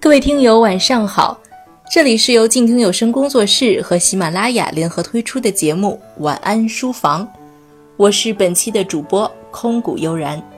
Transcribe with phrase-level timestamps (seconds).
[0.00, 1.40] 各位听友，晚上好！
[1.90, 7.26] 这里是由静听有声工作室和喜马拉雅联合推出的节目《晚安书房》，
[7.96, 10.53] 我是本期的主播空谷悠然。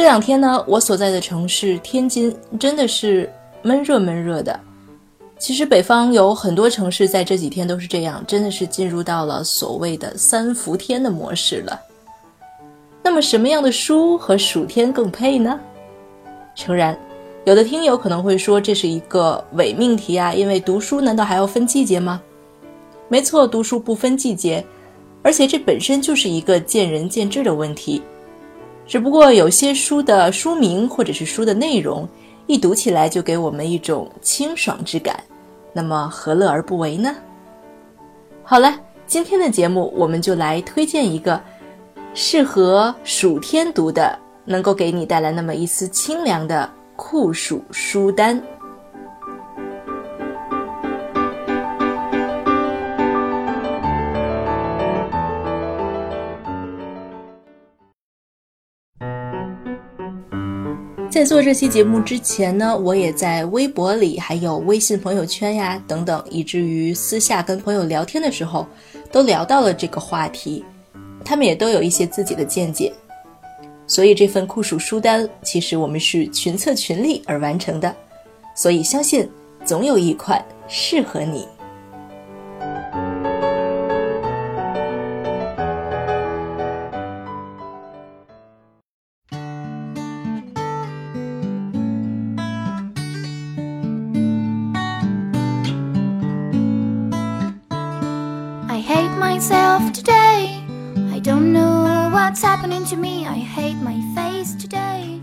[0.00, 3.30] 这两天呢，我所在的城市天津真的是
[3.60, 4.58] 闷热闷热的。
[5.38, 11.78] 其实北方有很多城市在这几天都是这样，真的是进入到了所谓的三伏天的模式了。
[13.02, 15.60] 那么什么样的书和暑天更配呢？
[16.54, 16.98] 诚然，
[17.44, 22.22] 有的听友可能会说这是一个伪命题啊，因为读书难道还要分季节吗？
[23.08, 24.64] 没错，读书不分季节，
[25.22, 28.00] 而且这本身就是一个见仁见智的问题。
[28.90, 32.08] 只不过有些书的书名或者是书的内容，
[32.48, 35.22] 一读起来就给我们一种清爽之感，
[35.72, 37.14] 那么何乐而不为呢？
[38.42, 41.40] 好了，今天的节目我们就来推荐一个。
[42.14, 48.42] 适合暑天读的，能够给你带来那么一丝清凉的酷暑书单。
[61.10, 68.64] 在做这期节目之前呢，我也在微博里、还有微信朋友圈呀等等，以至于私下跟朋友聊天的时候，
[69.10, 70.64] 都聊到了这个话题。
[71.24, 72.92] 他们也都有一些自己的见解，
[73.88, 77.92] 所以这份酷暑书单其实我们是群策群力而完成的，
[78.54, 79.28] 所以相信
[79.64, 81.44] 总有一款适合你。
[98.80, 105.20] I hate myself today，I don't know what's happening to me，I hate my face today。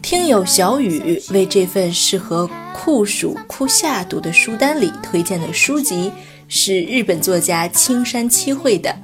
[0.00, 6.12] 听友小雨为这份适合酷暑酷夏读的书单里推荐的书籍
[6.46, 8.94] 是日本作家青山七惠的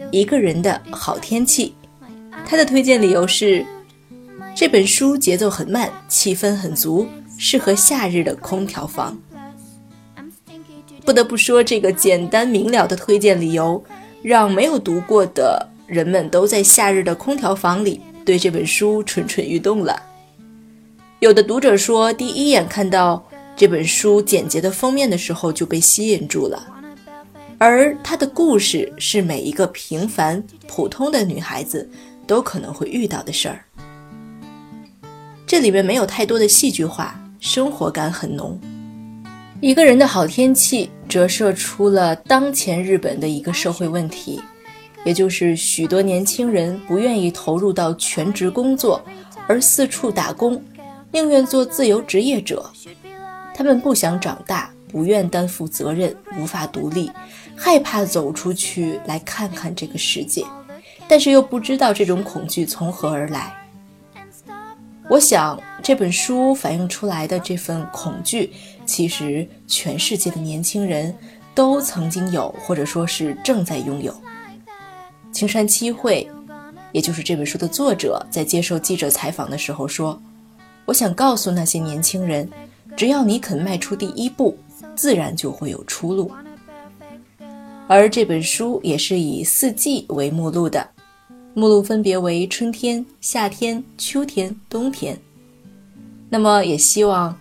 [0.10, 1.74] 《一个人的好天气》，
[2.46, 3.62] 他的推荐理由是
[4.54, 9.14] 这本书节奏很慢，气氛很足，适合夏日的空调房。
[11.04, 13.82] 不得不说，这个简单明了的推荐理由，
[14.22, 15.68] 让没有读过的。
[15.86, 20.00] 人们都在夏日的空调房里对这本书蠢蠢欲动了。
[21.18, 23.22] 有的读者说，第一眼看到
[23.54, 26.66] 这本书简洁的封面的时候就被吸引住了，
[27.58, 31.86] 而它的故事是每一个平凡普通的女孩子
[32.26, 33.62] 都可能会遇到的事儿。
[35.46, 38.58] 这里面没有太多的戏剧化，生活感很浓。
[39.62, 44.42] 一个人的好天气折射出了当前日本的一个社会问题。
[45.04, 49.00] 也就是许多年轻人不愿意投入到全职工作，
[49.46, 50.60] 而四处打工，
[51.12, 52.68] 宁愿做自由职业者。
[53.54, 57.08] 他们不想长大，不愿担负责任，无法独立，
[57.54, 60.44] 害怕走出去来看看这个世界，
[61.06, 63.54] 但是又不知道这种恐惧从何而来。
[65.12, 68.50] 我想这本书反映出来的这份恐惧，
[68.86, 71.14] 其实全世界的年轻人
[71.54, 74.18] 都曾经有，或者说是正在拥有。
[75.30, 76.26] 青山七惠，
[76.92, 80.18] 也就是这本书的作者，在接受记者采访的时候说
[80.86, 82.48] ：“我想告诉那些年轻人，
[82.96, 84.56] 只要你肯迈出第一步，
[84.96, 86.32] 自然就会有出路。”
[87.86, 90.88] 而这本书也是以四季为目录的，
[91.54, 95.18] 目录分别为春天、夏天、秋天、冬天。
[96.28, 97.38] 那么，也希望。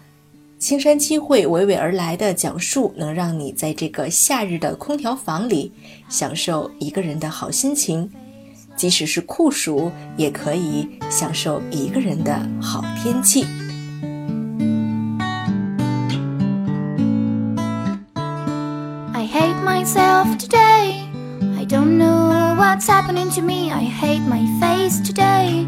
[0.60, 5.72] 青山七惠娓娓而来的讲述，能让你在这个夏日的空调房里
[6.08, 8.08] 享受一个人的好心情，
[8.76, 13.44] 即使是酷暑，也可以享受一个人的好天气。
[19.14, 20.71] I hate myself today.
[22.62, 23.72] What's happening to me.
[23.72, 25.68] I hate my face today.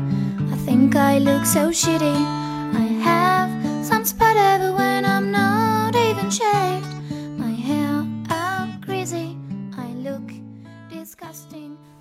[0.51, 2.13] I think I look so shitty.
[2.75, 3.49] I have
[3.83, 4.93] some spot everywhere.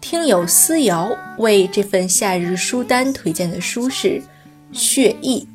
[0.01, 4.09] 听友思瑶为这份夏日书单推荐的书是
[4.73, 5.49] 《血意》，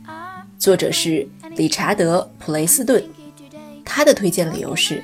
[0.57, 3.03] 作者是理查德·普雷斯顿。
[3.85, 5.03] 他的推荐理由是：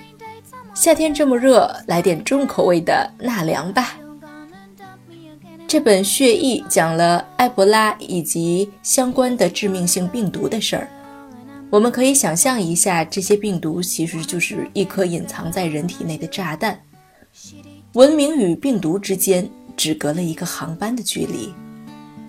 [0.74, 3.94] 夏天这么热，来点重口味的纳凉吧。
[5.73, 10.87] 这本《血疫》讲了埃博拉以及相关的致命性病毒的事儿。
[11.71, 16.79] 我们可以想象一下，这些病毒其实就是一颗隐藏在人体内的炸弹。
[17.93, 21.51] 文明与病毒之间只隔了一个航班的距离。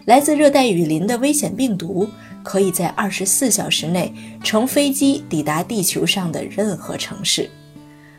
[0.06, 2.08] 来自热带雨林的危险病毒，
[2.42, 4.10] 可以在二十四小时内
[4.42, 7.50] 乘飞机抵达地球上的任何城市。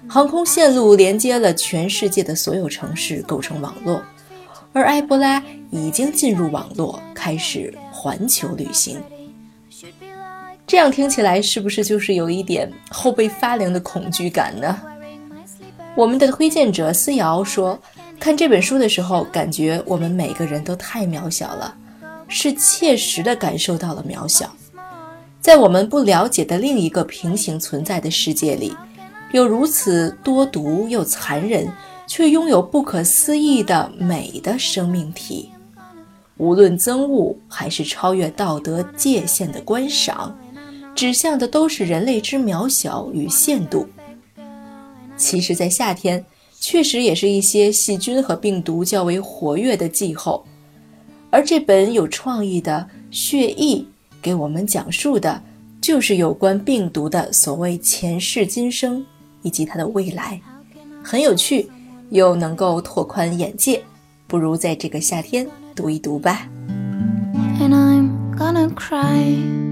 [0.08, 4.04] 航空线路连接了全世界的所有城市，构成网络。
[4.76, 5.42] 而埃博拉
[5.72, 9.02] 已经进入网络，开始环球旅行。
[10.68, 14.78] 这样听起来是不是就是有一点后背发凉的恐惧感呢？
[15.96, 17.80] 我们的推荐者思瑶说，
[18.20, 21.74] 看这本书的时候，感觉我们每个人都太渺小了，
[22.28, 24.54] 是切实的感受到了渺小。
[25.40, 28.76] 在我们不了解的另一个平行存在的世界里，
[29.32, 31.66] 有如此多毒又残忍。
[32.08, 35.50] 却拥有不可思议的美的生命体，
[36.38, 40.38] 无论憎恶还是超越道德界限的观赏，
[40.94, 43.88] 指向的都是人类之渺小与限度。
[45.18, 46.24] 其实，在夏天，
[46.60, 50.46] 确实也是一些细菌和病毒较为活跃的季候，
[51.30, 53.78] 而这本有创意的《血疫》
[54.22, 55.42] 给我们讲述的，
[55.82, 59.06] 就是有关病毒的所谓前世今生
[59.42, 60.42] 以及它的未来，
[61.02, 61.70] 很有趣。
[62.10, 63.84] 又能够拓宽眼界，
[64.28, 66.48] 不如在这个夏天读一读吧。
[67.60, 69.64] And I'm gonna cry.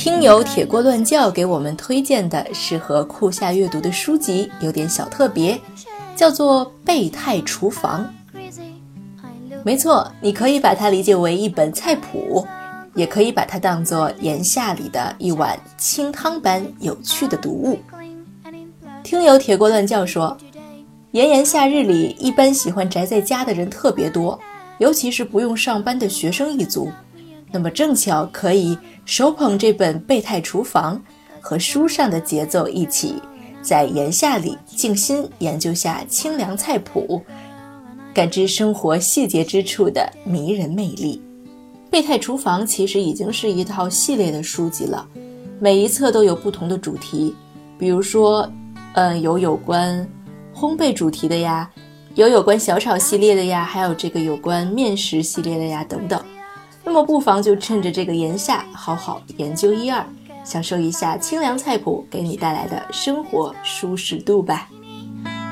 [0.00, 5.60] 听友铁锅乱叫给我们推荐的适合酷夏阅读的书籍有点小特别，
[6.16, 8.10] 叫做《备胎厨房》。
[9.62, 12.46] 没错，你可以把它理解为一本菜谱，
[12.94, 17.78] 也可以把它当做炎夏里的一碗清汤般有趣的读物。
[19.02, 20.34] 听友铁锅乱叫说，
[21.10, 24.40] 炎炎夏日里，一般喜欢宅在家的人特别多，
[24.78, 26.90] 尤其是不用上班的学生一族。
[27.50, 30.96] 那么正巧可以手捧这本《备胎厨房》，
[31.40, 33.16] 和书上的节奏一起，
[33.60, 37.20] 在炎夏里静心研究下清凉菜谱，
[38.14, 41.20] 感知生活细节之处的迷人魅力。
[41.90, 45.04] 《备胎厨房》其实已经是一套系列的书籍了，
[45.58, 47.34] 每一册都有不同的主题，
[47.76, 48.48] 比如说，
[48.92, 50.08] 嗯，有有关
[50.54, 51.68] 烘焙主题的呀，
[52.14, 56.22] 有有关小炒系列的呀，还有这个有关面食系列的呀，等等。
[56.89, 60.05] 那么不妨就趁着这个炎夏，好好研究一二，
[60.43, 64.67] 享受一下清凉菜谱给你带来的生活舒适度吧。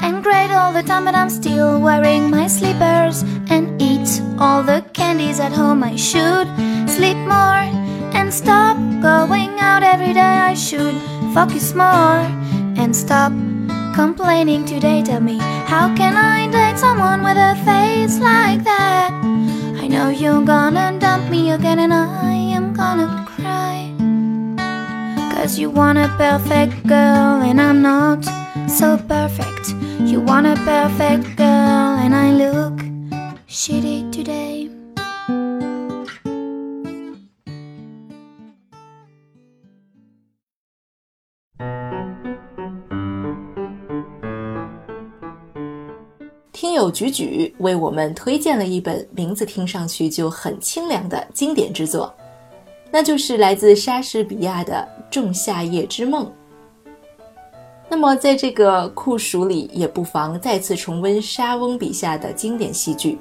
[0.02, 4.84] And great all the time, but I'm still wearing my slippers and eat all the
[4.94, 5.82] candies at home.
[5.84, 6.48] I should
[6.88, 7.64] sleep more
[8.14, 10.20] and stop going out every day.
[10.20, 10.96] I should
[11.34, 12.28] focus more
[12.76, 13.32] and stop
[13.96, 15.04] complaining today.
[15.04, 19.27] Tell me, how can I date someone with a face like that?
[19.89, 23.91] I know you're gonna dump me again and I am gonna cry.
[25.33, 28.23] Cause you want a perfect girl and I'm not
[28.69, 29.71] so perfect.
[30.01, 32.75] You want a perfect girl and I look
[33.49, 34.69] shitty today
[46.79, 52.15] 友举举为我们推荐了一本名字听上去就很清凉的经典之作，
[52.91, 56.25] 那就是来自莎士比亚的《仲夏夜之梦》。
[57.91, 63.19] 那么，在这个酷暑里，也不妨再次重温莎翁笔下的经典戏剧，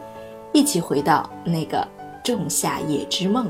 [0.54, 1.80] 一起回到那个
[2.24, 3.48] 《仲夏夜之梦》。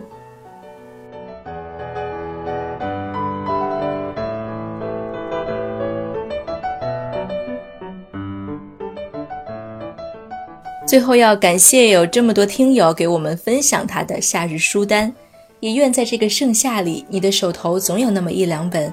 [10.88, 15.14] 最后要感谢有这么多听友给我们分享他的夏日书单，
[15.60, 18.92] 也愿在这个盛夏里，你的手头总有那么一两本，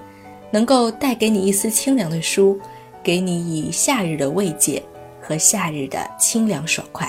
[0.51, 2.59] 能够带给你一丝清凉的书，
[3.01, 4.83] 给你以夏日的慰藉
[5.23, 7.09] 和夏日的清凉爽快。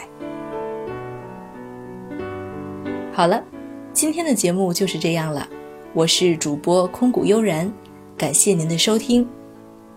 [3.12, 3.44] 好了，
[3.92, 5.50] 今天的节目就是这样了，
[5.94, 7.74] 我是主播空谷悠然，
[8.16, 9.28] 感谢您的收听，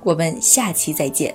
[0.03, 1.35] 我们下期再见。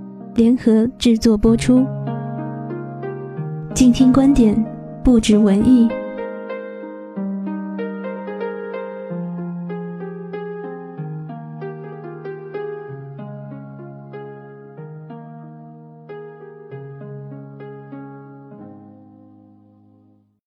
[0.33, 1.85] 联合制作播出。
[3.73, 4.55] 静听观点，
[5.03, 5.89] 不止文艺。